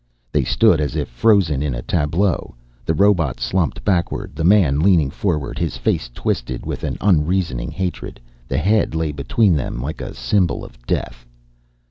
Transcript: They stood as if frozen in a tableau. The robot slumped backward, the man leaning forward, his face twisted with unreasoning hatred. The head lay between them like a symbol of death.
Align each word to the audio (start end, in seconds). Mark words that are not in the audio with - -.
They 0.31 0.43
stood 0.43 0.81
as 0.81 0.95
if 0.95 1.07
frozen 1.09 1.61
in 1.61 1.75
a 1.75 1.83
tableau. 1.83 2.55
The 2.87 2.95
robot 2.95 3.39
slumped 3.39 3.85
backward, 3.85 4.31
the 4.35 4.43
man 4.43 4.79
leaning 4.79 5.11
forward, 5.11 5.59
his 5.59 5.77
face 5.77 6.09
twisted 6.11 6.65
with 6.65 6.83
unreasoning 6.99 7.69
hatred. 7.69 8.19
The 8.47 8.57
head 8.57 8.95
lay 8.95 9.11
between 9.11 9.55
them 9.55 9.79
like 9.79 10.01
a 10.01 10.15
symbol 10.15 10.65
of 10.65 10.81
death. 10.87 11.27